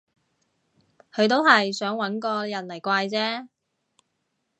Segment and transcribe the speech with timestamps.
[1.13, 3.47] 佢都係想搵個人嚟怪啫